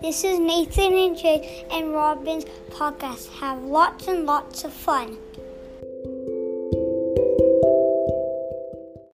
[0.00, 3.28] This is Nathan and Jay and Robin's podcast.
[3.40, 5.18] Have lots and lots of fun.